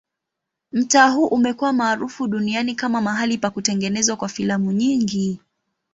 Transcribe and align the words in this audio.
Mtaa 0.71 1.09
huu 1.09 1.25
umekuwa 1.25 1.73
maarufu 1.73 2.27
duniani 2.27 2.75
kama 2.75 3.01
mahali 3.01 3.37
pa 3.37 3.49
kutengenezwa 3.49 4.15
kwa 4.15 4.27
filamu 4.29 4.71
nyingi. 4.71 5.39